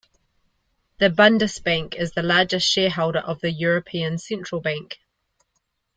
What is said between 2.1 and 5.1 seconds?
the largest shareholder of the European Central Bank.